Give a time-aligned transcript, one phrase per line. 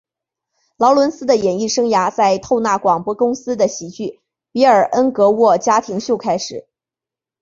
[0.77, 4.19] 劳伦斯的演艺生涯在透纳广播公司的喜剧
[4.51, 6.65] 比尔恩格沃家庭秀开始。